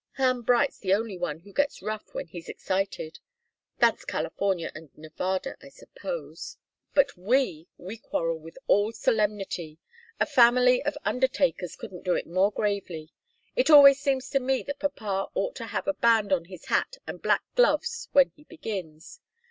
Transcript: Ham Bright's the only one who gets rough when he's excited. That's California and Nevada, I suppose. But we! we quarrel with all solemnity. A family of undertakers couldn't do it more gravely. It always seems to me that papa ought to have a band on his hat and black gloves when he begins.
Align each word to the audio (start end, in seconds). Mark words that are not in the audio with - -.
Ham 0.13 0.41
Bright's 0.41 0.79
the 0.79 0.95
only 0.95 1.15
one 1.15 1.41
who 1.41 1.53
gets 1.53 1.83
rough 1.83 2.15
when 2.15 2.25
he's 2.25 2.49
excited. 2.49 3.19
That's 3.77 4.03
California 4.03 4.71
and 4.73 4.89
Nevada, 4.97 5.57
I 5.61 5.69
suppose. 5.69 6.57
But 6.95 7.15
we! 7.15 7.67
we 7.77 7.97
quarrel 7.97 8.39
with 8.39 8.57
all 8.65 8.91
solemnity. 8.93 9.77
A 10.19 10.25
family 10.25 10.81
of 10.83 10.97
undertakers 11.05 11.75
couldn't 11.75 12.01
do 12.03 12.15
it 12.15 12.25
more 12.25 12.51
gravely. 12.51 13.11
It 13.55 13.69
always 13.69 13.99
seems 13.99 14.27
to 14.31 14.39
me 14.39 14.63
that 14.63 14.79
papa 14.79 15.27
ought 15.35 15.55
to 15.57 15.67
have 15.67 15.87
a 15.87 15.93
band 15.93 16.33
on 16.33 16.45
his 16.45 16.65
hat 16.65 16.97
and 17.05 17.21
black 17.21 17.43
gloves 17.53 18.09
when 18.11 18.31
he 18.31 18.43
begins. 18.45 19.19